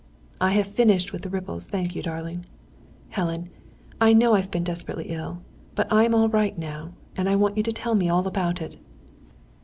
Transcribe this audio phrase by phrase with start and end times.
[0.41, 2.47] "I have finished with the ripples thank you, darling.
[3.09, 3.51] Helen,
[4.09, 5.43] I know I've been desperately ill.
[5.75, 8.79] But I'm all right now, and I want you to tell me all about it."